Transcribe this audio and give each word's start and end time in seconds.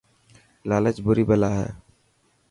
لالچ 0.69 0.97
بري 1.05 1.23
بلا 1.29 1.49
هي. 1.57 1.67